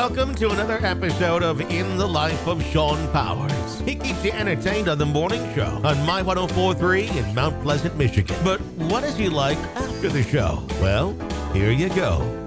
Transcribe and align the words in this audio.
Welcome 0.00 0.36
to 0.36 0.50
another 0.50 0.78
episode 0.86 1.42
of 1.42 1.60
In 1.60 1.96
the 1.96 2.06
Life 2.06 2.46
of 2.46 2.62
Shawn 2.62 3.10
Powers. 3.10 3.80
He 3.80 3.96
keeps 3.96 4.24
you 4.24 4.30
entertained 4.30 4.88
on 4.88 4.96
the 4.96 5.04
morning 5.04 5.52
show 5.56 5.80
on 5.82 6.06
My 6.06 6.22
1043 6.22 7.08
in 7.08 7.34
Mount 7.34 7.60
Pleasant, 7.64 7.96
Michigan. 7.96 8.36
But 8.44 8.60
what 8.76 9.02
is 9.02 9.16
he 9.16 9.28
like 9.28 9.58
after 9.74 10.08
the 10.08 10.22
show? 10.22 10.64
Well, 10.80 11.16
here 11.52 11.72
you 11.72 11.88
go. 11.88 12.37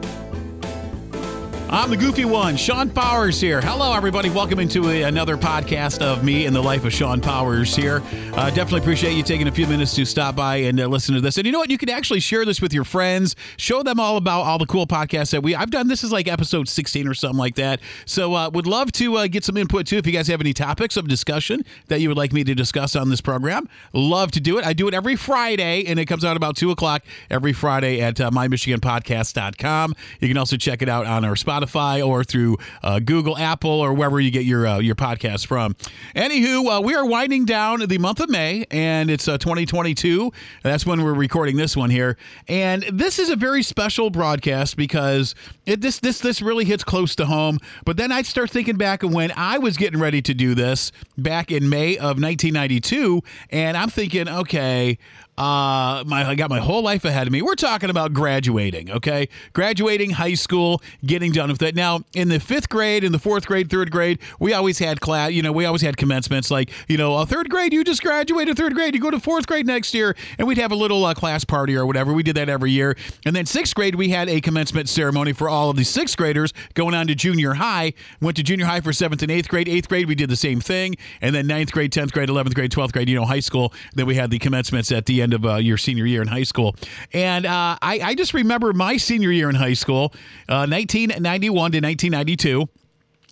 I'm 1.73 1.89
the 1.89 1.95
goofy 1.95 2.25
one, 2.25 2.57
Shawn 2.57 2.89
Powers 2.89 3.39
here. 3.39 3.61
Hello, 3.61 3.93
everybody. 3.93 4.29
Welcome 4.29 4.59
into 4.59 4.89
a, 4.89 5.03
another 5.03 5.37
podcast 5.37 6.01
of 6.01 6.21
me 6.21 6.45
and 6.45 6.53
the 6.53 6.61
life 6.61 6.83
of 6.83 6.91
Shawn 6.91 7.21
Powers 7.21 7.73
here. 7.73 8.03
Uh, 8.33 8.49
definitely 8.49 8.81
appreciate 8.81 9.13
you 9.13 9.23
taking 9.23 9.47
a 9.47 9.51
few 9.53 9.65
minutes 9.65 9.95
to 9.95 10.03
stop 10.03 10.35
by 10.35 10.57
and 10.57 10.81
uh, 10.81 10.87
listen 10.87 11.15
to 11.15 11.21
this. 11.21 11.37
And 11.37 11.45
you 11.45 11.53
know 11.53 11.59
what? 11.59 11.69
You 11.69 11.77
can 11.77 11.89
actually 11.89 12.19
share 12.19 12.43
this 12.43 12.61
with 12.61 12.73
your 12.73 12.83
friends. 12.83 13.37
Show 13.55 13.83
them 13.83 14.01
all 14.01 14.17
about 14.17 14.41
all 14.41 14.57
the 14.57 14.65
cool 14.65 14.85
podcasts 14.85 15.31
that 15.31 15.43
we. 15.43 15.55
I've 15.55 15.71
done. 15.71 15.87
This 15.87 16.03
is 16.03 16.11
like 16.11 16.27
episode 16.27 16.67
16 16.67 17.07
or 17.07 17.13
something 17.13 17.37
like 17.37 17.55
that. 17.55 17.79
So 18.05 18.35
uh, 18.35 18.49
would 18.49 18.67
love 18.67 18.91
to 18.93 19.15
uh, 19.15 19.27
get 19.27 19.45
some 19.45 19.55
input 19.55 19.87
too. 19.87 19.95
If 19.95 20.05
you 20.05 20.11
guys 20.11 20.27
have 20.27 20.41
any 20.41 20.51
topics 20.51 20.97
of 20.97 21.07
discussion 21.07 21.63
that 21.87 22.01
you 22.01 22.09
would 22.09 22.17
like 22.17 22.33
me 22.33 22.43
to 22.43 22.53
discuss 22.53 22.97
on 22.97 23.09
this 23.09 23.21
program, 23.21 23.69
love 23.93 24.31
to 24.31 24.41
do 24.41 24.57
it. 24.57 24.65
I 24.65 24.73
do 24.73 24.89
it 24.89 24.93
every 24.93 25.15
Friday, 25.15 25.85
and 25.85 25.99
it 25.99 26.05
comes 26.05 26.25
out 26.25 26.35
about 26.35 26.57
two 26.57 26.69
o'clock 26.69 27.03
every 27.29 27.53
Friday 27.53 28.01
at 28.01 28.19
uh, 28.19 28.29
mymichiganpodcast.com. 28.29 29.95
You 30.19 30.27
can 30.27 30.35
also 30.35 30.57
check 30.57 30.81
it 30.81 30.89
out 30.89 31.05
on 31.05 31.23
our 31.23 31.35
Spotify 31.35 31.60
Spotify 31.61 32.05
or 32.05 32.23
through 32.23 32.57
uh, 32.83 32.99
Google, 32.99 33.37
Apple, 33.37 33.69
or 33.69 33.93
wherever 33.93 34.19
you 34.19 34.31
get 34.31 34.45
your 34.45 34.67
uh, 34.67 34.79
your 34.79 34.95
podcast 34.95 35.47
from. 35.47 35.75
Anywho, 36.15 36.77
uh, 36.77 36.81
we 36.81 36.95
are 36.95 37.05
winding 37.05 37.45
down 37.45 37.85
the 37.87 37.97
month 37.97 38.19
of 38.19 38.29
May, 38.29 38.65
and 38.71 39.09
it's 39.09 39.27
uh, 39.27 39.37
2022. 39.37 40.31
That's 40.63 40.85
when 40.85 41.03
we're 41.03 41.13
recording 41.13 41.57
this 41.57 41.75
one 41.75 41.89
here, 41.89 42.17
and 42.47 42.83
this 42.83 43.19
is 43.19 43.29
a 43.29 43.35
very 43.35 43.63
special 43.63 44.09
broadcast 44.09 44.77
because 44.77 45.35
it, 45.65 45.81
this 45.81 45.99
this 45.99 46.19
this 46.19 46.41
really 46.41 46.65
hits 46.65 46.83
close 46.83 47.15
to 47.15 47.25
home. 47.25 47.59
But 47.85 47.97
then 47.97 48.11
I 48.11 48.21
start 48.23 48.49
thinking 48.49 48.77
back 48.77 49.03
of 49.03 49.13
when 49.13 49.31
I 49.35 49.57
was 49.57 49.77
getting 49.77 49.99
ready 49.99 50.21
to 50.23 50.33
do 50.33 50.55
this 50.55 50.91
back 51.17 51.51
in 51.51 51.69
May 51.69 51.97
of 51.97 52.21
1992, 52.21 53.21
and 53.49 53.77
I'm 53.77 53.89
thinking, 53.89 54.27
okay. 54.27 54.97
Uh, 55.41 56.03
my 56.05 56.23
I 56.23 56.35
got 56.35 56.51
my 56.51 56.59
whole 56.59 56.83
life 56.83 57.03
ahead 57.03 57.25
of 57.25 57.33
me. 57.33 57.41
We're 57.41 57.55
talking 57.55 57.89
about 57.89 58.13
graduating, 58.13 58.91
okay? 58.91 59.27
Graduating 59.53 60.11
high 60.11 60.35
school, 60.35 60.83
getting 61.03 61.31
done 61.31 61.49
with 61.49 61.63
it. 61.63 61.73
Now, 61.73 62.01
in 62.13 62.27
the 62.27 62.39
fifth 62.39 62.69
grade, 62.69 63.03
in 63.03 63.11
the 63.11 63.17
fourth 63.17 63.47
grade, 63.47 63.67
third 63.71 63.89
grade, 63.89 64.19
we 64.39 64.53
always 64.53 64.77
had 64.77 65.01
class. 65.01 65.31
You 65.31 65.41
know, 65.41 65.51
we 65.51 65.65
always 65.65 65.81
had 65.81 65.97
commencements. 65.97 66.51
Like, 66.51 66.69
you 66.87 66.95
know, 66.95 67.17
a 67.17 67.25
third 67.25 67.49
grade, 67.49 67.73
you 67.73 67.83
just 67.83 68.03
graduated 68.03 68.55
third 68.55 68.75
grade, 68.75 68.93
you 68.93 69.01
go 69.01 69.09
to 69.09 69.19
fourth 69.19 69.47
grade 69.47 69.65
next 69.65 69.95
year, 69.95 70.15
and 70.37 70.47
we'd 70.47 70.59
have 70.59 70.71
a 70.71 70.75
little 70.75 71.03
uh, 71.03 71.15
class 71.15 71.43
party 71.43 71.75
or 71.75 71.87
whatever. 71.87 72.13
We 72.13 72.21
did 72.21 72.35
that 72.35 72.47
every 72.47 72.69
year. 72.69 72.95
And 73.25 73.35
then 73.35 73.47
sixth 73.47 73.73
grade, 73.73 73.95
we 73.95 74.09
had 74.09 74.29
a 74.29 74.41
commencement 74.41 74.89
ceremony 74.89 75.33
for 75.33 75.49
all 75.49 75.71
of 75.71 75.75
the 75.75 75.83
sixth 75.83 76.17
graders 76.17 76.53
going 76.75 76.93
on 76.93 77.07
to 77.07 77.15
junior 77.15 77.55
high. 77.55 77.93
Went 78.21 78.37
to 78.37 78.43
junior 78.43 78.67
high 78.67 78.81
for 78.81 78.93
seventh 78.93 79.23
and 79.23 79.31
eighth 79.31 79.49
grade. 79.49 79.67
Eighth 79.67 79.89
grade, 79.89 80.07
we 80.07 80.13
did 80.13 80.29
the 80.29 80.35
same 80.35 80.61
thing. 80.61 80.97
And 81.19 81.33
then 81.33 81.47
ninth 81.47 81.71
grade, 81.71 81.91
tenth 81.91 82.11
grade, 82.11 82.29
eleventh 82.29 82.53
grade, 82.53 82.71
twelfth 82.71 82.93
grade, 82.93 83.09
you 83.09 83.15
know, 83.15 83.25
high 83.25 83.39
school. 83.39 83.73
Then 83.95 84.05
we 84.05 84.13
had 84.13 84.29
the 84.29 84.37
commencements 84.37 84.91
at 84.91 85.07
the 85.07 85.19
end 85.23 85.30
of 85.33 85.45
uh, 85.45 85.55
your 85.55 85.77
senior 85.77 86.05
year 86.05 86.21
in 86.21 86.27
high 86.27 86.43
school. 86.43 86.75
And 87.13 87.45
uh, 87.45 87.77
I, 87.81 87.99
I, 88.03 88.15
just 88.15 88.33
remember 88.33 88.73
my 88.73 88.97
senior 88.97 89.31
year 89.31 89.49
in 89.49 89.55
high 89.55 89.73
school, 89.73 90.13
uh, 90.49 90.67
1991 90.67 91.71
to 91.71 91.77
1992. 91.79 92.67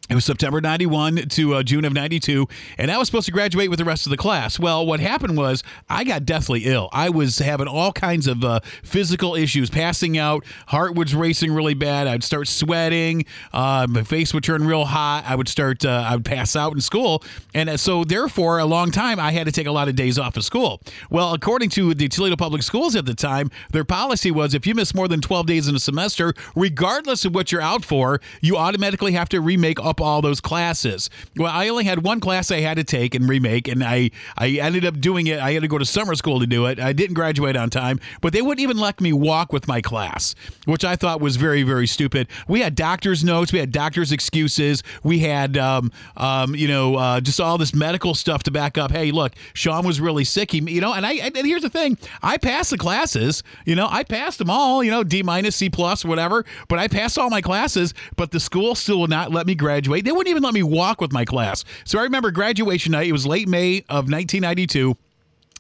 It 0.09 0.15
was 0.15 0.25
September 0.25 0.59
91 0.59 1.17
to 1.17 1.53
uh, 1.53 1.61
June 1.61 1.85
of 1.85 1.93
92, 1.93 2.47
and 2.79 2.89
I 2.89 2.97
was 2.97 3.07
supposed 3.07 3.27
to 3.27 3.31
graduate 3.31 3.69
with 3.69 3.77
the 3.77 3.85
rest 3.85 4.07
of 4.07 4.09
the 4.09 4.17
class. 4.17 4.57
Well, 4.57 4.83
what 4.83 4.99
happened 4.99 5.37
was 5.37 5.63
I 5.87 6.03
got 6.03 6.25
deathly 6.25 6.61
ill. 6.65 6.89
I 6.91 7.11
was 7.11 7.37
having 7.37 7.67
all 7.67 7.93
kinds 7.93 8.25
of 8.25 8.43
uh, 8.43 8.61
physical 8.81 9.35
issues, 9.35 9.69
passing 9.69 10.17
out, 10.17 10.43
heart 10.69 10.95
was 10.95 11.13
racing 11.13 11.53
really 11.53 11.75
bad. 11.75 12.07
I'd 12.07 12.23
start 12.23 12.47
sweating, 12.47 13.23
uh, 13.53 13.85
my 13.87 14.01
face 14.01 14.33
would 14.33 14.43
turn 14.43 14.65
real 14.65 14.85
hot. 14.85 15.25
I 15.27 15.35
would 15.35 15.47
start, 15.47 15.85
uh, 15.85 16.03
I 16.09 16.15
would 16.15 16.25
pass 16.25 16.55
out 16.55 16.73
in 16.73 16.81
school. 16.81 17.23
And 17.53 17.69
uh, 17.69 17.77
so, 17.77 18.03
therefore, 18.03 18.57
a 18.57 18.65
long 18.65 18.89
time, 18.89 19.19
I 19.19 19.31
had 19.31 19.45
to 19.45 19.51
take 19.51 19.67
a 19.67 19.71
lot 19.71 19.89
of 19.89 19.95
days 19.95 20.17
off 20.17 20.35
of 20.35 20.43
school. 20.43 20.81
Well, 21.11 21.35
according 21.35 21.69
to 21.71 21.93
the 21.93 22.07
Toledo 22.07 22.35
Public 22.35 22.63
Schools 22.63 22.95
at 22.95 23.05
the 23.05 23.13
time, 23.13 23.51
their 23.73 23.85
policy 23.85 24.31
was 24.31 24.55
if 24.55 24.65
you 24.65 24.73
miss 24.73 24.95
more 24.95 25.07
than 25.07 25.21
12 25.21 25.45
days 25.45 25.67
in 25.67 25.75
a 25.75 25.79
semester, 25.79 26.33
regardless 26.55 27.25
of 27.25 27.35
what 27.35 27.51
you're 27.51 27.61
out 27.61 27.85
for, 27.85 28.19
you 28.41 28.57
automatically 28.57 29.11
have 29.11 29.29
to 29.29 29.39
remake 29.39 29.79
up 29.79 29.98
all 30.01 30.21
those 30.21 30.41
classes. 30.41 31.09
Well, 31.35 31.51
I 31.51 31.69
only 31.69 31.83
had 31.83 32.03
one 32.03 32.19
class 32.19 32.51
I 32.51 32.59
had 32.59 32.77
to 32.77 32.83
take 32.83 33.15
and 33.15 33.27
remake, 33.27 33.67
and 33.67 33.83
I 33.83 34.11
I 34.37 34.49
ended 34.49 34.85
up 34.85 34.99
doing 34.99 35.27
it. 35.27 35.39
I 35.39 35.51
had 35.51 35.61
to 35.61 35.67
go 35.67 35.77
to 35.77 35.85
summer 35.85 36.15
school 36.15 36.39
to 36.39 36.47
do 36.47 36.65
it. 36.65 36.79
I 36.79 36.93
didn't 36.93 37.15
graduate 37.15 37.55
on 37.55 37.69
time, 37.69 37.99
but 38.21 38.33
they 38.33 38.41
wouldn't 38.41 38.61
even 38.61 38.77
let 38.77 39.01
me 39.01 39.13
walk 39.13 39.53
with 39.53 39.67
my 39.67 39.81
class, 39.81 40.35
which 40.65 40.83
I 40.83 40.95
thought 40.95 41.21
was 41.21 41.35
very 41.35 41.63
very 41.63 41.87
stupid. 41.87 42.27
We 42.47 42.61
had 42.61 42.75
doctor's 42.75 43.23
notes, 43.23 43.53
we 43.53 43.59
had 43.59 43.71
doctor's 43.71 44.11
excuses, 44.11 44.83
we 45.03 45.19
had 45.19 45.57
um, 45.57 45.91
um, 46.17 46.55
you 46.55 46.67
know 46.67 46.95
uh, 46.95 47.21
just 47.21 47.39
all 47.39 47.57
this 47.57 47.73
medical 47.73 48.13
stuff 48.13 48.43
to 48.43 48.51
back 48.51 48.77
up. 48.77 48.91
Hey, 48.91 49.11
look, 49.11 49.33
Shawn 49.53 49.85
was 49.85 49.99
really 49.99 50.23
sick. 50.23 50.51
He, 50.51 50.59
you 50.59 50.81
know, 50.81 50.93
and 50.93 51.05
I 51.05 51.13
and 51.13 51.35
here's 51.35 51.61
the 51.61 51.69
thing: 51.69 51.97
I 52.21 52.37
passed 52.37 52.69
the 52.71 52.77
classes. 52.77 53.43
You 53.65 53.75
know, 53.75 53.87
I 53.89 54.03
passed 54.03 54.39
them 54.39 54.49
all. 54.49 54.83
You 54.83 54.91
know, 54.91 55.03
D 55.03 55.23
minus, 55.23 55.55
C 55.55 55.69
plus, 55.69 56.05
whatever. 56.05 56.45
But 56.67 56.79
I 56.79 56.87
passed 56.87 57.17
all 57.17 57.29
my 57.29 57.41
classes, 57.41 57.93
but 58.15 58.31
the 58.31 58.39
school 58.39 58.75
still 58.75 58.99
will 58.99 59.07
not 59.07 59.31
let 59.31 59.47
me 59.47 59.55
graduate. 59.55 59.88
They 59.89 60.11
wouldn't 60.11 60.29
even 60.29 60.43
let 60.43 60.53
me 60.53 60.63
walk 60.63 61.01
with 61.01 61.11
my 61.11 61.25
class. 61.25 61.65
So 61.83 61.99
I 61.99 62.03
remember 62.03 62.31
graduation 62.31 62.91
night. 62.93 63.07
It 63.07 63.11
was 63.11 63.25
late 63.25 63.47
May 63.47 63.79
of 63.89 64.09
1992. 64.09 64.95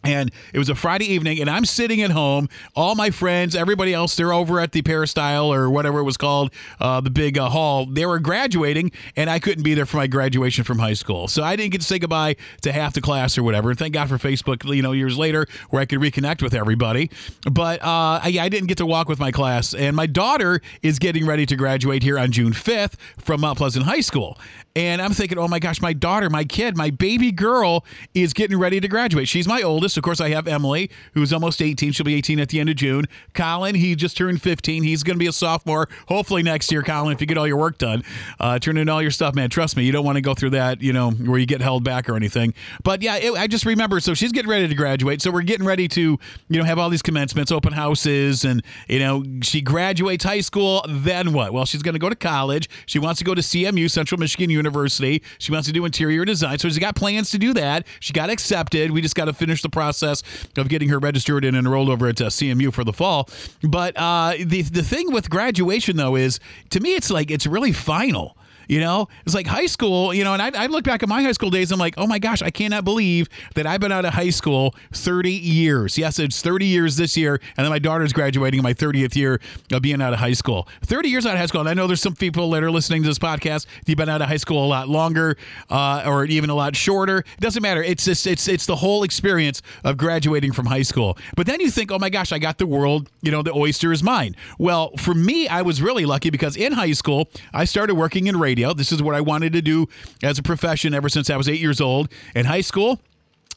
And 0.03 0.31
it 0.53 0.57
was 0.57 0.69
a 0.69 0.75
Friday 0.75 1.05
evening, 1.05 1.41
and 1.41 1.49
I'm 1.49 1.65
sitting 1.65 2.01
at 2.01 2.11
home. 2.11 2.47
All 2.73 2.95
my 2.95 3.09
friends, 3.09 3.53
everybody 3.53 3.93
else, 3.93 4.15
they're 4.15 4.31
over 4.31 4.61
at 4.61 4.71
the 4.71 4.81
Peristyle 4.81 5.51
or 5.51 5.69
whatever 5.69 5.99
it 5.99 6.03
was 6.03 6.15
called, 6.15 6.53
uh, 6.79 7.01
the 7.01 7.09
big 7.09 7.37
uh, 7.37 7.49
hall. 7.49 7.85
They 7.85 8.05
were 8.05 8.19
graduating, 8.19 8.93
and 9.17 9.29
I 9.29 9.39
couldn't 9.39 9.63
be 9.63 9.73
there 9.73 9.85
for 9.85 9.97
my 9.97 10.07
graduation 10.07 10.63
from 10.63 10.79
high 10.79 10.93
school. 10.93 11.27
So 11.27 11.43
I 11.43 11.57
didn't 11.57 11.73
get 11.73 11.81
to 11.81 11.87
say 11.87 11.99
goodbye 11.99 12.37
to 12.61 12.71
half 12.71 12.93
the 12.93 13.01
class 13.01 13.37
or 13.37 13.43
whatever. 13.43 13.71
And 13.71 13.77
thank 13.77 13.93
God 13.93 14.07
for 14.07 14.17
Facebook, 14.17 14.63
you 14.73 14.81
know, 14.81 14.93
years 14.93 15.17
later 15.17 15.45
where 15.69 15.81
I 15.81 15.85
could 15.85 15.99
reconnect 15.99 16.41
with 16.41 16.53
everybody. 16.53 17.11
But 17.51 17.81
uh, 17.81 18.21
I, 18.23 18.37
I 18.39 18.47
didn't 18.47 18.67
get 18.67 18.77
to 18.77 18.85
walk 18.85 19.09
with 19.09 19.19
my 19.19 19.31
class. 19.31 19.73
And 19.73 19.97
my 19.97 20.05
daughter 20.05 20.61
is 20.81 20.97
getting 20.97 21.25
ready 21.25 21.45
to 21.45 21.57
graduate 21.57 22.03
here 22.03 22.17
on 22.17 22.31
June 22.31 22.53
5th 22.53 22.93
from 23.17 23.41
Mount 23.41 23.57
Pleasant 23.57 23.83
High 23.85 24.01
School. 24.01 24.37
And 24.77 25.01
I'm 25.01 25.11
thinking, 25.11 25.37
oh 25.37 25.47
my 25.47 25.59
gosh, 25.59 25.81
my 25.81 25.91
daughter, 25.91 26.29
my 26.29 26.45
kid, 26.45 26.77
my 26.77 26.89
baby 26.89 27.33
girl 27.33 27.83
is 28.13 28.33
getting 28.33 28.57
ready 28.57 28.79
to 28.79 28.87
graduate. 28.87 29.27
She's 29.27 29.47
my 29.47 29.61
oldest. 29.61 29.88
Of 29.97 30.03
course, 30.03 30.21
I 30.21 30.29
have 30.29 30.47
Emily, 30.47 30.89
who's 31.13 31.33
almost 31.33 31.61
18. 31.61 31.91
She'll 31.91 32.05
be 32.05 32.15
18 32.15 32.39
at 32.39 32.49
the 32.49 32.59
end 32.59 32.69
of 32.69 32.75
June. 32.75 33.05
Colin, 33.33 33.75
he 33.75 33.95
just 33.95 34.17
turned 34.17 34.41
15. 34.41 34.83
He's 34.83 35.03
going 35.03 35.15
to 35.15 35.19
be 35.19 35.27
a 35.27 35.31
sophomore, 35.31 35.87
hopefully 36.07 36.43
next 36.43 36.71
year, 36.71 36.81
Colin, 36.81 37.13
if 37.13 37.21
you 37.21 37.27
get 37.27 37.37
all 37.37 37.47
your 37.47 37.57
work 37.57 37.77
done. 37.77 38.03
Uh, 38.39 38.59
turn 38.59 38.77
in 38.77 38.89
all 38.89 39.01
your 39.01 39.11
stuff, 39.11 39.35
man. 39.35 39.49
Trust 39.49 39.77
me, 39.77 39.83
you 39.83 39.91
don't 39.91 40.05
want 40.05 40.15
to 40.15 40.21
go 40.21 40.33
through 40.33 40.51
that, 40.51 40.81
you 40.81 40.93
know, 40.93 41.11
where 41.11 41.39
you 41.39 41.45
get 41.45 41.61
held 41.61 41.83
back 41.83 42.09
or 42.09 42.15
anything. 42.15 42.53
But 42.83 43.01
yeah, 43.01 43.17
it, 43.17 43.33
I 43.33 43.47
just 43.47 43.65
remember, 43.65 43.99
so 43.99 44.13
she's 44.13 44.31
getting 44.31 44.49
ready 44.49 44.67
to 44.67 44.75
graduate. 44.75 45.21
So 45.21 45.31
we're 45.31 45.41
getting 45.41 45.65
ready 45.65 45.87
to, 45.89 46.01
you 46.01 46.19
know, 46.49 46.63
have 46.63 46.79
all 46.79 46.89
these 46.89 47.01
commencements, 47.01 47.51
open 47.51 47.73
houses, 47.73 48.45
and, 48.45 48.63
you 48.87 48.99
know, 48.99 49.23
she 49.41 49.61
graduates 49.61 50.23
high 50.23 50.41
school. 50.41 50.85
Then 50.87 51.33
what? 51.33 51.53
Well, 51.53 51.65
she's 51.65 51.81
going 51.83 51.93
to 51.93 51.99
go 51.99 52.09
to 52.09 52.15
college. 52.15 52.69
She 52.85 52.99
wants 52.99 53.19
to 53.19 53.25
go 53.25 53.35
to 53.35 53.41
CMU, 53.41 53.89
Central 53.89 54.19
Michigan 54.19 54.49
University. 54.49 55.21
She 55.37 55.51
wants 55.51 55.67
to 55.67 55.73
do 55.73 55.85
interior 55.85 56.25
design. 56.25 56.59
So 56.59 56.67
she's 56.67 56.79
got 56.79 56.95
plans 56.95 57.31
to 57.31 57.37
do 57.37 57.53
that. 57.53 57.85
She 57.99 58.13
got 58.13 58.29
accepted. 58.29 58.91
We 58.91 59.01
just 59.01 59.15
got 59.15 59.25
to 59.25 59.33
finish 59.33 59.61
the 59.61 59.69
process 59.79 60.23
of 60.57 60.67
getting 60.67 60.89
her 60.89 60.99
registered 60.99 61.45
and 61.45 61.55
enrolled 61.55 61.89
over 61.89 62.07
at 62.07 62.19
uh, 62.19 62.25
CMU 62.27 62.73
for 62.73 62.83
the 62.83 62.91
fall. 62.91 63.29
But 63.63 63.95
uh, 63.95 64.33
the 64.43 64.61
the 64.63 64.83
thing 64.83 65.13
with 65.13 65.29
graduation 65.29 65.95
though 65.95 66.17
is 66.17 66.39
to 66.71 66.81
me 66.81 66.95
it's 66.95 67.09
like 67.09 67.31
it's 67.31 67.47
really 67.47 67.71
final. 67.71 68.35
You 68.69 68.79
know, 68.79 69.07
it's 69.25 69.33
like 69.33 69.47
high 69.47 69.65
school, 69.65 70.13
you 70.13 70.23
know, 70.23 70.33
and 70.33 70.41
I, 70.43 70.51
I 70.53 70.67
look 70.67 70.83
back 70.83 71.01
at 71.01 71.09
my 71.09 71.23
high 71.23 71.31
school 71.31 71.49
days. 71.49 71.71
I'm 71.71 71.79
like, 71.79 71.95
oh 71.97 72.05
my 72.05 72.19
gosh, 72.19 72.43
I 72.43 72.51
cannot 72.51 72.85
believe 72.85 73.27
that 73.55 73.65
I've 73.65 73.81
been 73.81 73.91
out 73.91 74.05
of 74.05 74.13
high 74.13 74.29
school 74.29 74.75
30 74.93 75.31
years. 75.31 75.97
Yes, 75.97 76.19
it's 76.19 76.39
30 76.43 76.67
years 76.67 76.95
this 76.95 77.17
year. 77.17 77.41
And 77.57 77.65
then 77.65 77.71
my 77.71 77.79
daughter's 77.79 78.13
graduating 78.13 78.59
in 78.59 78.63
my 78.63 78.75
30th 78.75 79.15
year 79.15 79.41
of 79.71 79.81
being 79.81 80.03
out 80.03 80.13
of 80.13 80.19
high 80.19 80.33
school. 80.33 80.67
30 80.83 81.09
years 81.09 81.25
out 81.25 81.33
of 81.33 81.39
high 81.39 81.47
school. 81.47 81.61
And 81.61 81.69
I 81.69 81.73
know 81.73 81.87
there's 81.87 81.99
some 81.99 82.13
people 82.13 82.47
that 82.51 82.61
are 82.61 82.69
listening 82.69 83.01
to 83.01 83.07
this 83.07 83.17
podcast. 83.17 83.65
You've 83.87 83.97
been 83.97 84.07
out 84.07 84.21
of 84.21 84.27
high 84.27 84.37
school 84.37 84.63
a 84.63 84.67
lot 84.67 84.87
longer 84.87 85.35
uh, 85.71 86.03
or 86.05 86.25
even 86.25 86.51
a 86.51 86.55
lot 86.55 86.75
shorter. 86.75 87.17
It 87.17 87.39
doesn't 87.39 87.63
matter. 87.63 87.81
It's 87.81 88.05
just, 88.05 88.27
it's, 88.27 88.47
it's 88.47 88.67
the 88.67 88.75
whole 88.75 89.01
experience 89.01 89.63
of 89.83 89.97
graduating 89.97 90.51
from 90.51 90.67
high 90.67 90.83
school. 90.83 91.17
But 91.35 91.47
then 91.47 91.59
you 91.59 91.71
think, 91.71 91.91
oh 91.91 91.97
my 91.97 92.11
gosh, 92.11 92.31
I 92.31 92.37
got 92.37 92.59
the 92.59 92.67
world, 92.67 93.09
you 93.23 93.31
know, 93.31 93.41
the 93.41 93.51
oyster 93.51 93.91
is 93.91 94.03
mine. 94.03 94.35
Well, 94.59 94.95
for 94.97 95.15
me, 95.15 95.47
I 95.47 95.63
was 95.63 95.81
really 95.81 96.05
lucky 96.05 96.29
because 96.29 96.55
in 96.55 96.73
high 96.73 96.91
school, 96.91 97.31
I 97.51 97.65
started 97.65 97.95
working 97.95 98.27
in 98.27 98.37
radio 98.37 98.58
radio. 98.59 98.73
This 98.73 98.91
is 98.91 99.01
what 99.01 99.15
I 99.15 99.21
wanted 99.21 99.53
to 99.53 99.61
do 99.61 99.87
as 100.21 100.37
a 100.37 100.43
profession 100.43 100.93
ever 100.93 101.07
since 101.07 101.29
I 101.29 101.37
was 101.37 101.47
eight 101.47 101.59
years 101.59 101.79
old. 101.79 102.09
In 102.35 102.45
high 102.45 102.61
school, 102.61 102.99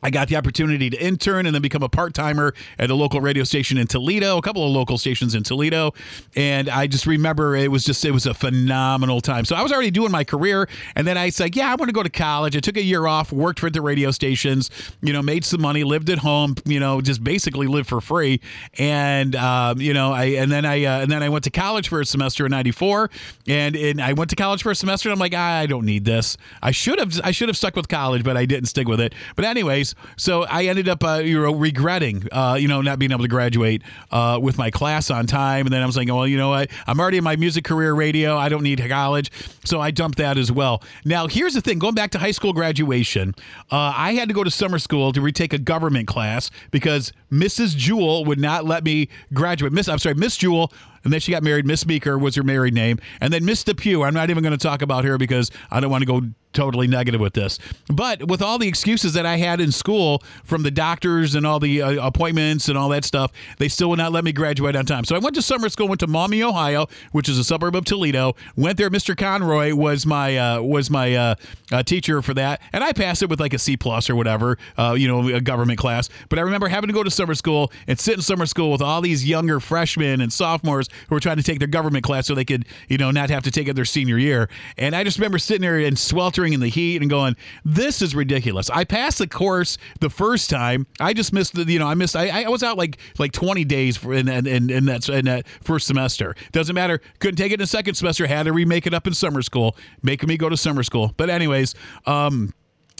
I 0.02 0.10
got 0.10 0.28
the 0.28 0.36
opportunity 0.36 0.90
to 0.90 0.96
intern 0.96 1.46
and 1.46 1.54
then 1.54 1.62
become 1.62 1.82
a 1.82 1.88
part 1.88 2.14
timer 2.14 2.54
at 2.78 2.90
a 2.90 2.94
local 2.94 3.20
radio 3.20 3.44
station 3.44 3.78
in 3.78 3.86
Toledo, 3.86 4.36
a 4.36 4.42
couple 4.42 4.64
of 4.64 4.72
local 4.72 4.98
stations 4.98 5.34
in 5.34 5.42
Toledo. 5.42 5.92
And 6.34 6.68
I 6.68 6.86
just 6.86 7.06
remember 7.06 7.54
it 7.54 7.70
was 7.70 7.84
just, 7.84 8.04
it 8.04 8.10
was 8.10 8.26
a 8.26 8.34
phenomenal 8.34 9.20
time. 9.20 9.44
So 9.44 9.54
I 9.54 9.62
was 9.62 9.72
already 9.72 9.90
doing 9.90 10.10
my 10.10 10.24
career. 10.24 10.68
And 10.96 11.06
then 11.06 11.16
I 11.16 11.30
said, 11.30 11.54
yeah, 11.54 11.70
I 11.70 11.76
want 11.76 11.88
to 11.88 11.92
go 11.92 12.02
to 12.02 12.10
college. 12.10 12.56
I 12.56 12.60
took 12.60 12.76
a 12.76 12.82
year 12.82 13.06
off, 13.06 13.32
worked 13.32 13.60
for 13.60 13.70
the 13.70 13.80
radio 13.80 14.10
stations, 14.10 14.70
you 15.02 15.12
know, 15.12 15.22
made 15.22 15.44
some 15.44 15.60
money, 15.60 15.84
lived 15.84 16.10
at 16.10 16.18
home, 16.18 16.56
you 16.64 16.80
know, 16.80 17.00
just 17.00 17.22
basically 17.22 17.66
lived 17.66 17.88
for 17.88 18.00
free. 18.00 18.40
And, 18.78 19.36
um, 19.36 19.80
you 19.80 19.94
know, 19.94 20.12
I, 20.12 20.24
and 20.24 20.50
then 20.50 20.64
I, 20.64 20.84
uh, 20.84 21.02
and 21.02 21.10
then 21.10 21.22
I 21.22 21.28
went 21.28 21.44
to 21.44 21.50
college 21.50 21.88
for 21.88 22.00
a 22.00 22.06
semester 22.06 22.44
in 22.46 22.50
94 22.50 23.10
and, 23.46 23.76
and 23.76 24.00
I 24.00 24.12
went 24.14 24.30
to 24.30 24.36
college 24.36 24.62
for 24.62 24.70
a 24.70 24.74
semester 24.74 25.08
and 25.08 25.14
I'm 25.14 25.20
like, 25.20 25.34
I 25.34 25.66
don't 25.66 25.84
need 25.84 26.04
this. 26.04 26.36
I 26.60 26.72
should 26.72 26.98
have, 26.98 27.20
I 27.22 27.30
should 27.30 27.48
have 27.48 27.56
stuck 27.56 27.76
with 27.76 27.88
college, 27.88 28.24
but 28.24 28.36
I 28.36 28.46
didn't 28.46 28.66
stick 28.66 28.88
with 28.88 29.00
it. 29.00 29.14
But 29.36 29.44
anyways, 29.44 29.91
so 30.16 30.44
I 30.44 30.64
ended 30.64 30.88
up, 30.88 31.02
uh, 31.04 31.20
you 31.24 31.40
know, 31.40 31.54
regretting, 31.54 32.28
uh, 32.32 32.56
you 32.58 32.68
know, 32.68 32.80
not 32.82 32.98
being 32.98 33.12
able 33.12 33.22
to 33.22 33.28
graduate 33.28 33.82
uh, 34.10 34.38
with 34.42 34.58
my 34.58 34.70
class 34.70 35.10
on 35.10 35.26
time. 35.26 35.66
And 35.66 35.72
then 35.72 35.82
I 35.82 35.86
was 35.86 35.96
like, 35.96 36.08
well, 36.08 36.26
you 36.26 36.36
know 36.36 36.50
what? 36.50 36.70
I'm 36.86 37.00
already 37.00 37.18
in 37.18 37.24
my 37.24 37.36
music 37.36 37.64
career 37.64 37.92
radio. 37.92 38.36
I 38.36 38.48
don't 38.48 38.62
need 38.62 38.82
college. 38.88 39.30
So 39.64 39.80
I 39.80 39.90
dumped 39.90 40.18
that 40.18 40.38
as 40.38 40.50
well. 40.50 40.82
Now, 41.04 41.26
here's 41.26 41.54
the 41.54 41.60
thing 41.60 41.78
going 41.78 41.94
back 41.94 42.10
to 42.12 42.18
high 42.18 42.30
school 42.30 42.52
graduation, 42.52 43.34
uh, 43.70 43.92
I 43.96 44.14
had 44.14 44.28
to 44.28 44.34
go 44.34 44.44
to 44.44 44.50
summer 44.50 44.78
school 44.78 45.12
to 45.12 45.20
retake 45.20 45.52
a 45.52 45.58
government 45.58 46.08
class 46.08 46.50
because 46.70 47.12
Mrs. 47.30 47.76
Jewell 47.76 48.24
would 48.24 48.40
not 48.40 48.64
let 48.64 48.84
me 48.84 49.08
graduate. 49.32 49.72
Miss, 49.72 49.88
I'm 49.88 49.98
sorry, 49.98 50.14
Miss 50.14 50.36
Jewell 50.36 50.72
and 51.04 51.12
then 51.12 51.20
she 51.20 51.32
got 51.32 51.42
married. 51.42 51.66
Miss 51.66 51.86
Meeker 51.86 52.18
was 52.18 52.36
her 52.36 52.42
married 52.42 52.74
name, 52.74 52.98
and 53.20 53.32
then 53.32 53.44
Miss 53.44 53.64
Depew. 53.64 54.02
I'm 54.02 54.14
not 54.14 54.30
even 54.30 54.42
going 54.42 54.56
to 54.56 54.62
talk 54.62 54.82
about 54.82 55.04
her 55.04 55.18
because 55.18 55.50
I 55.70 55.80
don't 55.80 55.90
want 55.90 56.02
to 56.02 56.06
go 56.06 56.22
totally 56.52 56.86
negative 56.86 57.20
with 57.20 57.34
this. 57.34 57.58
But 57.88 58.28
with 58.28 58.42
all 58.42 58.58
the 58.58 58.68
excuses 58.68 59.12
that 59.14 59.26
I 59.26 59.36
had 59.36 59.60
in 59.60 59.72
school 59.72 60.22
from 60.44 60.62
the 60.62 60.70
doctors 60.70 61.34
and 61.34 61.46
all 61.46 61.58
the 61.58 61.82
uh, 61.82 62.06
appointments 62.06 62.68
and 62.68 62.78
all 62.78 62.88
that 62.90 63.04
stuff, 63.04 63.32
they 63.58 63.68
still 63.68 63.90
would 63.90 63.98
not 63.98 64.12
let 64.12 64.24
me 64.24 64.32
graduate 64.32 64.76
on 64.76 64.86
time. 64.86 65.04
So 65.04 65.16
I 65.16 65.18
went 65.18 65.34
to 65.36 65.42
summer 65.42 65.68
school, 65.68 65.88
went 65.88 66.00
to 66.00 66.06
Maumee, 66.06 66.42
Ohio, 66.42 66.86
which 67.12 67.28
is 67.28 67.38
a 67.38 67.44
suburb 67.44 67.74
of 67.74 67.84
Toledo. 67.84 68.34
Went 68.56 68.78
there. 68.78 68.90
Mr. 68.90 69.16
Conroy 69.16 69.74
was 69.74 70.04
my 70.06 70.36
uh, 70.36 70.62
was 70.62 70.90
my 70.90 71.14
uh, 71.14 71.34
uh, 71.70 71.82
teacher 71.82 72.20
for 72.22 72.34
that, 72.34 72.60
and 72.72 72.84
I 72.84 72.92
passed 72.92 73.22
it 73.22 73.30
with 73.30 73.40
like 73.40 73.54
a 73.54 73.58
C 73.58 73.76
plus 73.76 74.10
or 74.10 74.16
whatever, 74.16 74.58
uh, 74.76 74.94
you 74.98 75.08
know, 75.08 75.28
a 75.28 75.40
government 75.40 75.78
class. 75.78 76.08
But 76.28 76.38
I 76.38 76.42
remember 76.42 76.68
having 76.68 76.88
to 76.88 76.94
go 76.94 77.02
to 77.02 77.10
summer 77.10 77.34
school 77.34 77.72
and 77.86 77.98
sit 77.98 78.14
in 78.14 78.22
summer 78.22 78.46
school 78.46 78.70
with 78.70 78.82
all 78.82 79.00
these 79.00 79.26
younger 79.26 79.60
freshmen 79.60 80.20
and 80.20 80.32
sophomores 80.32 80.88
who 81.08 81.14
were 81.14 81.20
trying 81.20 81.36
to 81.36 81.42
take 81.42 81.58
their 81.58 81.68
government 81.68 82.04
class 82.04 82.26
so 82.26 82.34
they 82.34 82.44
could, 82.44 82.66
you 82.88 82.98
know, 82.98 83.10
not 83.10 83.30
have 83.30 83.42
to 83.44 83.50
take 83.50 83.68
it 83.68 83.76
their 83.76 83.84
senior 83.84 84.18
year. 84.18 84.48
And 84.76 84.94
I 84.94 85.04
just 85.04 85.18
remember 85.18 85.38
sitting 85.38 85.62
there 85.62 85.78
and 85.78 85.98
sweltering 85.98 86.41
in 86.50 86.60
the 86.60 86.68
heat 86.68 87.00
and 87.00 87.08
going, 87.08 87.36
"This 87.64 88.02
is 88.02 88.14
ridiculous." 88.14 88.68
I 88.70 88.84
passed 88.84 89.18
the 89.18 89.28
course 89.28 89.78
the 90.00 90.10
first 90.10 90.50
time. 90.50 90.86
I 90.98 91.12
just 91.12 91.32
missed 91.32 91.54
the, 91.54 91.64
you 91.64 91.78
know, 91.78 91.86
I 91.86 91.94
missed. 91.94 92.16
I, 92.16 92.44
I 92.44 92.48
was 92.48 92.62
out 92.62 92.76
like 92.76 92.98
like 93.18 93.32
20 93.32 93.64
days 93.64 93.96
for 93.96 94.12
in 94.12 94.28
in, 94.28 94.46
in, 94.46 94.70
in 94.70 94.84
that 94.86 95.08
in 95.08 95.26
that 95.26 95.46
first 95.62 95.86
semester. 95.86 96.34
Doesn't 96.50 96.74
matter. 96.74 97.00
Couldn't 97.20 97.36
take 97.36 97.52
it 97.52 97.54
in 97.54 97.60
the 97.60 97.66
second 97.66 97.94
semester. 97.94 98.26
Had 98.26 98.44
to 98.44 98.52
remake 98.52 98.86
it 98.86 98.94
up 98.94 99.06
in 99.06 99.14
summer 99.14 99.42
school, 99.42 99.76
making 100.02 100.28
me 100.28 100.36
go 100.36 100.48
to 100.48 100.56
summer 100.56 100.82
school. 100.82 101.14
But 101.16 101.30
anyways, 101.30 101.74
um 102.06 102.52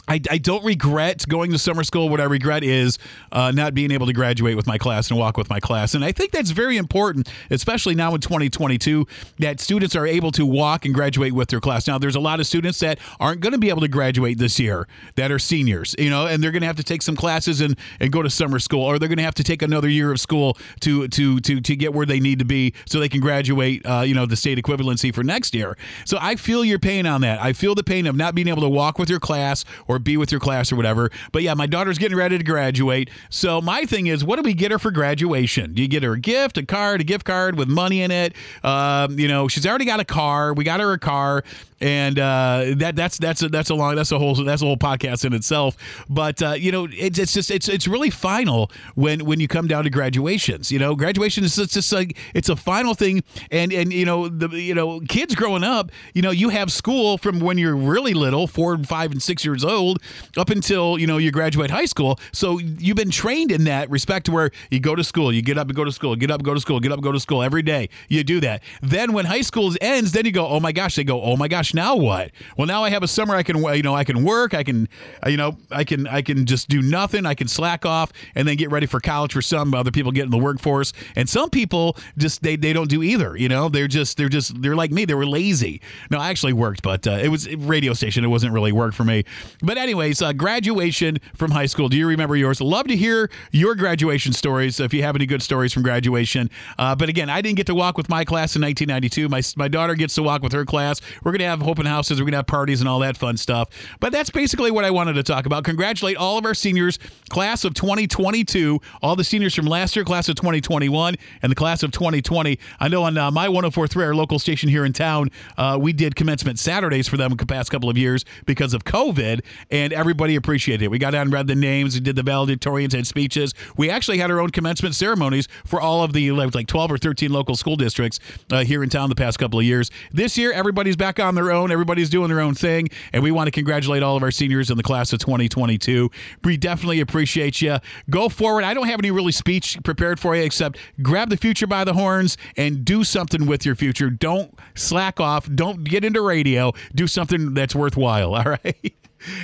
I, 0.07 0.19
I 0.29 0.37
don't 0.37 0.63
regret 0.65 1.25
going 1.29 1.51
to 1.51 1.57
summer 1.57 1.83
school. 1.83 2.09
What 2.09 2.19
I 2.19 2.25
regret 2.25 2.63
is 2.63 2.99
uh, 3.31 3.51
not 3.51 3.73
being 3.73 3.89
able 3.91 4.05
to 4.05 4.13
graduate 4.13 4.57
with 4.57 4.67
my 4.67 4.77
class 4.77 5.09
and 5.09 5.17
walk 5.17 5.37
with 5.37 5.49
my 5.49 5.61
class. 5.61 5.93
And 5.93 6.03
I 6.03 6.11
think 6.11 6.31
that's 6.31 6.51
very 6.51 6.75
important, 6.75 7.29
especially 7.49 7.95
now 7.95 8.13
in 8.13 8.19
2022, 8.19 9.07
that 9.39 9.61
students 9.61 9.95
are 9.95 10.05
able 10.05 10.31
to 10.33 10.45
walk 10.45 10.83
and 10.83 10.93
graduate 10.93 11.31
with 11.31 11.47
their 11.49 11.61
class. 11.61 11.87
Now, 11.87 11.97
there's 11.97 12.17
a 12.17 12.19
lot 12.19 12.41
of 12.41 12.47
students 12.47 12.79
that 12.81 12.99
aren't 13.19 13.39
going 13.39 13.53
to 13.53 13.57
be 13.57 13.69
able 13.69 13.79
to 13.81 13.87
graduate 13.87 14.37
this 14.37 14.59
year 14.59 14.87
that 15.15 15.31
are 15.31 15.39
seniors, 15.39 15.95
you 15.97 16.09
know, 16.09 16.27
and 16.27 16.43
they're 16.43 16.51
going 16.51 16.61
to 16.61 16.67
have 16.67 16.75
to 16.75 16.83
take 16.83 17.01
some 17.01 17.15
classes 17.15 17.61
and, 17.61 17.77
and 18.01 18.11
go 18.11 18.21
to 18.21 18.29
summer 18.29 18.59
school, 18.59 18.83
or 18.83 18.99
they're 18.99 19.09
going 19.09 19.17
to 19.17 19.23
have 19.23 19.35
to 19.35 19.43
take 19.43 19.61
another 19.61 19.87
year 19.87 20.11
of 20.11 20.19
school 20.19 20.57
to 20.81 21.07
to 21.07 21.39
to 21.39 21.61
to 21.61 21.75
get 21.75 21.93
where 21.93 22.05
they 22.05 22.19
need 22.19 22.39
to 22.39 22.45
be 22.45 22.73
so 22.85 22.99
they 22.99 23.09
can 23.09 23.21
graduate, 23.21 23.85
uh, 23.85 24.01
you 24.01 24.13
know, 24.13 24.25
the 24.25 24.35
state 24.35 24.57
equivalency 24.57 25.13
for 25.15 25.23
next 25.23 25.55
year. 25.55 25.77
So 26.05 26.17
I 26.19 26.35
feel 26.35 26.65
your 26.65 26.79
pain 26.79 27.05
on 27.05 27.21
that. 27.21 27.41
I 27.41 27.53
feel 27.53 27.73
the 27.73 27.83
pain 27.83 28.05
of 28.05 28.15
not 28.15 28.35
being 28.35 28.49
able 28.49 28.61
to 28.63 28.69
walk 28.69 28.99
with 28.99 29.09
your 29.09 29.19
class 29.19 29.63
or 29.87 29.92
be 29.99 30.17
with 30.17 30.31
your 30.31 30.39
class 30.39 30.71
or 30.71 30.75
whatever. 30.75 31.11
But 31.31 31.43
yeah, 31.43 31.53
my 31.53 31.67
daughter's 31.67 31.97
getting 31.97 32.17
ready 32.17 32.37
to 32.37 32.43
graduate. 32.43 33.09
So 33.29 33.61
my 33.61 33.85
thing 33.85 34.07
is, 34.07 34.23
what 34.23 34.37
do 34.37 34.43
we 34.43 34.53
get 34.53 34.71
her 34.71 34.79
for 34.79 34.91
graduation? 34.91 35.73
Do 35.73 35.81
you 35.81 35.87
get 35.87 36.03
her 36.03 36.13
a 36.13 36.19
gift, 36.19 36.57
a 36.57 36.65
card, 36.65 37.01
a 37.01 37.03
gift 37.03 37.25
card 37.25 37.57
with 37.57 37.67
money 37.67 38.01
in 38.01 38.11
it? 38.11 38.35
Um, 38.63 39.19
you 39.19 39.27
know, 39.27 39.47
she's 39.47 39.65
already 39.65 39.85
got 39.85 39.99
a 39.99 40.05
car. 40.05 40.53
We 40.53 40.63
got 40.63 40.79
her 40.79 40.93
a 40.93 40.99
car 40.99 41.43
and 41.83 42.17
uh, 42.17 42.63
that 42.77 42.95
that's 42.95 43.17
that's 43.17 43.43
a, 43.43 43.49
that's 43.49 43.69
a 43.69 43.75
long 43.75 43.97
that's 43.97 44.13
a 44.13 44.17
whole 44.17 44.35
that's 44.35 44.61
a 44.61 44.65
whole 44.65 44.77
podcast 44.77 45.25
in 45.25 45.33
itself. 45.33 45.75
But 46.09 46.41
uh, 46.41 46.51
you 46.51 46.71
know, 46.71 46.87
it's, 46.89 47.19
it's 47.19 47.33
just 47.33 47.51
it's 47.51 47.67
it's 47.67 47.89
really 47.89 48.09
final 48.09 48.71
when 48.95 49.25
when 49.25 49.41
you 49.41 49.49
come 49.49 49.67
down 49.67 49.83
to 49.83 49.89
graduations. 49.89 50.71
You 50.71 50.79
know, 50.79 50.95
graduation 50.95 51.43
is 51.43 51.59
it's 51.59 51.73
just 51.73 51.91
like 51.91 52.17
it's 52.33 52.47
a 52.47 52.55
final 52.55 52.93
thing, 52.93 53.21
and 53.51 53.73
and 53.73 53.91
you 53.91 54.05
know 54.05 54.29
the 54.29 54.47
you 54.49 54.73
know 54.73 55.01
kids 55.01 55.35
growing 55.35 55.65
up, 55.65 55.91
you 56.13 56.21
know, 56.21 56.31
you 56.31 56.49
have 56.49 56.71
school 56.71 57.17
from 57.17 57.41
when 57.41 57.57
you're 57.57 57.75
really 57.75 58.13
little, 58.13 58.47
four, 58.47 58.73
and 58.73 58.87
five, 58.87 59.11
and 59.11 59.21
six 59.21 59.43
years 59.43 59.65
old, 59.65 60.01
up 60.37 60.49
until 60.49 60.97
you 60.97 61.05
know 61.05 61.17
you 61.17 61.31
graduate 61.31 61.69
high 61.69 61.85
school. 61.85 62.17
So 62.31 62.59
you've 62.59 62.95
been 62.95 63.11
trained 63.11 63.51
in 63.51 63.65
that 63.65 63.89
respect 63.89 64.27
to 64.27 64.31
where 64.31 64.51
you 64.71 64.79
go 64.79 64.95
to 64.95 65.03
school, 65.03 65.33
you 65.33 65.41
get 65.41 65.57
up 65.57 65.67
and 65.67 65.75
go 65.75 65.83
to 65.83 65.91
school, 65.91 66.15
get 66.15 66.31
up, 66.31 66.43
go 66.43 66.53
to 66.53 66.61
school, 66.61 66.79
get 66.79 66.93
up, 66.93 67.01
go 67.01 67.11
to 67.11 67.19
school 67.19 67.43
every 67.43 67.61
day. 67.61 67.89
You 68.07 68.23
do 68.23 68.39
that. 68.39 68.63
Then 68.81 69.11
when 69.11 69.25
high 69.25 69.41
school 69.41 69.73
ends, 69.81 70.13
then 70.13 70.25
you 70.25 70.31
go, 70.31 70.47
oh 70.47 70.61
my 70.61 70.71
gosh, 70.71 70.95
they 70.95 71.03
go, 71.03 71.21
oh 71.21 71.35
my 71.35 71.49
gosh 71.49 71.72
now 71.73 71.95
what? 71.95 72.31
Well, 72.57 72.67
now 72.67 72.83
I 72.83 72.89
have 72.89 73.03
a 73.03 73.07
summer 73.07 73.35
I 73.35 73.43
can 73.43 73.57
you 73.57 73.81
know 73.81 73.95
I 73.95 74.03
can 74.03 74.23
work, 74.23 74.53
I 74.53 74.63
can 74.63 74.87
uh, 75.25 75.29
you 75.29 75.37
know 75.37 75.57
I 75.71 75.83
can 75.83 76.07
I 76.07 76.21
can 76.21 76.45
just 76.45 76.69
do 76.69 76.81
nothing, 76.81 77.25
I 77.25 77.33
can 77.33 77.47
slack 77.47 77.85
off 77.85 78.11
and 78.35 78.47
then 78.47 78.55
get 78.57 78.71
ready 78.71 78.85
for 78.85 78.99
college 78.99 79.33
for 79.33 79.41
some 79.41 79.73
other 79.73 79.91
people 79.91 80.11
get 80.11 80.25
in 80.25 80.31
the 80.31 80.37
workforce. 80.37 80.93
And 81.15 81.27
some 81.27 81.49
people 81.49 81.97
just 82.17 82.41
they, 82.41 82.55
they 82.55 82.73
don't 82.73 82.89
do 82.89 83.03
either, 83.03 83.35
you 83.35 83.49
know? 83.49 83.69
They're 83.69 83.87
just 83.87 84.17
they're 84.17 84.29
just 84.29 84.61
they're 84.61 84.75
like 84.75 84.91
me, 84.91 85.05
they 85.05 85.13
were 85.13 85.25
lazy. 85.25 85.81
No, 86.11 86.19
I 86.19 86.29
actually 86.29 86.53
worked, 86.53 86.81
but 86.83 87.05
uh, 87.07 87.11
it 87.11 87.29
was 87.29 87.53
radio 87.55 87.93
station, 87.93 88.23
it 88.23 88.29
wasn't 88.29 88.53
really 88.53 88.71
work 88.71 88.93
for 88.93 89.03
me. 89.03 89.23
But 89.61 89.77
anyways, 89.77 90.21
uh, 90.21 90.33
graduation 90.33 91.19
from 91.35 91.51
high 91.51 91.65
school. 91.65 91.89
Do 91.89 91.97
you 91.97 92.07
remember 92.07 92.35
yours? 92.35 92.61
Love 92.61 92.87
to 92.87 92.95
hear 92.95 93.29
your 93.51 93.75
graduation 93.75 94.33
stories 94.33 94.79
if 94.79 94.93
you 94.93 95.03
have 95.03 95.15
any 95.15 95.25
good 95.25 95.41
stories 95.41 95.73
from 95.73 95.83
graduation. 95.83 96.49
Uh, 96.77 96.95
but 96.95 97.09
again, 97.09 97.29
I 97.29 97.41
didn't 97.41 97.57
get 97.57 97.67
to 97.67 97.75
walk 97.75 97.97
with 97.97 98.09
my 98.09 98.23
class 98.25 98.55
in 98.55 98.61
1992. 98.61 99.29
My 99.29 99.41
my 99.55 99.67
daughter 99.67 99.95
gets 99.95 100.15
to 100.15 100.23
walk 100.23 100.41
with 100.41 100.53
her 100.53 100.65
class. 100.65 101.01
We're 101.23 101.31
going 101.31 101.39
to 101.39 101.45
have 101.45 101.61
open 101.67 101.85
houses. 101.85 102.19
We're 102.19 102.25
going 102.25 102.33
to 102.33 102.37
have 102.37 102.47
parties 102.47 102.79
and 102.79 102.89
all 102.89 102.99
that 102.99 103.17
fun 103.17 103.37
stuff. 103.37 103.69
But 103.99 104.11
that's 104.11 104.29
basically 104.29 104.71
what 104.71 104.85
I 104.85 104.91
wanted 104.91 105.13
to 105.13 105.23
talk 105.23 105.45
about. 105.45 105.63
Congratulate 105.63 106.17
all 106.17 106.37
of 106.37 106.45
our 106.45 106.53
seniors, 106.53 106.99
class 107.29 107.63
of 107.63 107.73
2022, 107.73 108.79
all 109.01 109.15
the 109.15 109.23
seniors 109.23 109.55
from 109.55 109.65
last 109.65 109.95
year, 109.95 110.05
class 110.05 110.29
of 110.29 110.35
2021, 110.35 111.15
and 111.41 111.51
the 111.51 111.55
class 111.55 111.83
of 111.83 111.91
2020. 111.91 112.59
I 112.79 112.87
know 112.87 113.03
on 113.03 113.17
uh, 113.17 113.31
my 113.31 113.49
1043, 113.49 114.05
our 114.05 114.15
local 114.15 114.39
station 114.39 114.69
here 114.69 114.85
in 114.85 114.93
town, 114.93 115.29
uh, 115.57 115.77
we 115.79 115.93
did 115.93 116.15
commencement 116.15 116.59
Saturdays 116.59 117.07
for 117.07 117.17
them 117.17 117.35
the 117.35 117.45
past 117.45 117.71
couple 117.71 117.89
of 117.89 117.97
years 117.97 118.25
because 118.45 118.73
of 118.73 118.83
COVID, 118.83 119.41
and 119.71 119.93
everybody 119.93 120.35
appreciated 120.35 120.85
it. 120.85 120.91
We 120.91 120.99
got 120.99 121.11
down 121.11 121.23
and 121.23 121.33
read 121.33 121.47
the 121.47 121.55
names, 121.55 121.95
we 121.95 122.01
did 122.01 122.15
the 122.15 122.21
valedictorians 122.21 122.93
and 122.93 123.05
speeches. 123.05 123.53
We 123.77 123.89
actually 123.89 124.17
had 124.17 124.31
our 124.31 124.39
own 124.39 124.49
commencement 124.49 124.95
ceremonies 124.95 125.47
for 125.65 125.81
all 125.81 126.03
of 126.03 126.13
the 126.13 126.31
like 126.31 126.67
12 126.67 126.91
or 126.91 126.97
13 126.97 127.31
local 127.31 127.55
school 127.55 127.75
districts 127.75 128.19
uh, 128.51 128.63
here 128.63 128.83
in 128.83 128.89
town 128.89 129.09
the 129.09 129.15
past 129.15 129.39
couple 129.39 129.59
of 129.59 129.65
years. 129.65 129.91
This 130.11 130.37
year, 130.37 130.51
everybody's 130.51 130.95
back 130.95 131.19
on 131.19 131.35
their 131.35 131.42
own. 131.51 131.71
Everybody's 131.71 132.09
doing 132.09 132.29
their 132.29 132.39
own 132.39 132.55
thing, 132.55 132.89
and 133.11 133.23
we 133.23 133.31
want 133.31 133.47
to 133.47 133.51
congratulate 133.51 134.03
all 134.03 134.15
of 134.15 134.23
our 134.23 134.31
seniors 134.31 134.69
in 134.69 134.77
the 134.77 134.83
class 134.83 135.13
of 135.13 135.19
2022. 135.19 136.09
We 136.43 136.57
definitely 136.57 136.99
appreciate 136.99 137.61
you. 137.61 137.77
Go 138.09 138.29
forward. 138.29 138.63
I 138.63 138.73
don't 138.73 138.87
have 138.87 138.99
any 138.99 139.11
really 139.11 139.31
speech 139.31 139.77
prepared 139.83 140.19
for 140.19 140.35
you 140.35 140.43
except 140.43 140.77
grab 141.01 141.29
the 141.29 141.37
future 141.37 141.67
by 141.67 141.83
the 141.83 141.93
horns 141.93 142.37
and 142.57 142.85
do 142.85 143.03
something 143.03 143.45
with 143.45 143.65
your 143.65 143.75
future. 143.75 144.09
Don't 144.09 144.57
slack 144.75 145.19
off. 145.19 145.49
Don't 145.53 145.83
get 145.83 146.03
into 146.03 146.21
radio. 146.21 146.73
Do 146.95 147.07
something 147.07 147.53
that's 147.53 147.75
worthwhile. 147.75 148.35
All 148.35 148.43
right. 148.43 148.93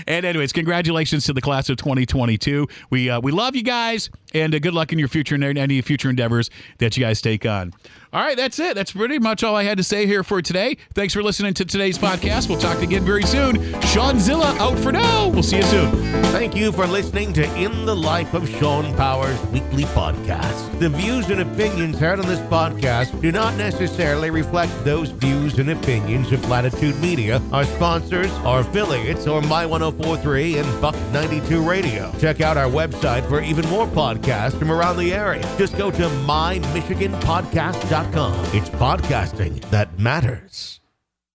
And 0.07 0.25
anyways, 0.25 0.51
congratulations 0.51 1.25
to 1.25 1.33
the 1.33 1.41
class 1.41 1.69
of 1.69 1.77
2022. 1.77 2.67
We 2.89 3.09
uh, 3.09 3.19
we 3.21 3.31
love 3.31 3.55
you 3.55 3.63
guys, 3.63 4.09
and 4.33 4.53
uh, 4.53 4.59
good 4.59 4.73
luck 4.73 4.91
in 4.93 4.99
your 4.99 5.07
future 5.07 5.35
and 5.35 5.43
any 5.43 5.81
future 5.81 6.09
endeavors 6.09 6.49
that 6.79 6.97
you 6.97 7.03
guys 7.03 7.21
take 7.21 7.45
on. 7.45 7.73
All 8.11 8.21
right, 8.21 8.35
that's 8.35 8.57
it. 8.57 8.73
That's 8.73 8.91
pretty 8.91 9.19
much 9.19 9.43
all 9.43 9.55
I 9.55 9.63
had 9.63 9.77
to 9.77 9.83
say 9.83 10.07
here 10.07 10.23
for 10.23 10.41
today. 10.41 10.77
Thanks 10.95 11.13
for 11.13 11.21
listening 11.21 11.53
to 11.55 11.65
today's 11.65 11.97
podcast. 11.99 12.49
We'll 12.49 12.59
talk 12.59 12.81
again 12.81 13.05
very 13.05 13.21
soon. 13.21 13.79
Shawn 13.81 14.19
Zilla 14.19 14.55
out 14.57 14.79
for 14.79 14.91
now. 14.91 15.27
We'll 15.27 15.43
see 15.43 15.57
you 15.57 15.63
soon. 15.63 15.91
Thank 16.31 16.55
you 16.55 16.71
for 16.71 16.87
listening 16.87 17.33
to 17.33 17.43
In 17.55 17.85
the 17.85 17.95
Life 17.95 18.33
of 18.33 18.49
Shawn 18.49 18.95
Powers 18.95 19.39
weekly 19.47 19.83
podcast. 19.83 20.79
The 20.79 20.89
views 20.89 21.29
and 21.29 21.41
opinions 21.41 21.99
heard 21.99 22.19
on 22.19 22.25
this 22.25 22.39
podcast 22.39 23.21
do 23.21 23.31
not 23.31 23.55
necessarily 23.57 24.31
reflect 24.31 24.71
those 24.83 25.11
views 25.11 25.59
and 25.59 25.69
opinions 25.69 26.31
of 26.31 26.47
Latitude 26.49 26.99
Media, 26.99 27.39
our 27.51 27.65
sponsors, 27.65 28.31
our 28.43 28.61
affiliates, 28.61 29.27
or 29.27 29.41
My 29.43 29.67
1043 29.67 30.57
and 30.57 30.81
Buck 30.81 30.95
92 31.11 31.61
Radio. 31.61 32.11
Check 32.19 32.41
out 32.41 32.57
our 32.57 32.69
website 32.69 33.27
for 33.29 33.39
even 33.41 33.67
more 33.69 33.85
podcasts 34.19 34.57
from 34.57 34.71
around 34.71 34.97
the 34.97 35.13
area. 35.13 35.43
Just 35.57 35.77
go 35.77 35.91
to 35.91 36.03
mymichiganpodcast.com. 36.03 38.55
It's 38.55 38.69
podcasting 38.69 39.59
that 39.69 39.99
matters. 39.99 40.78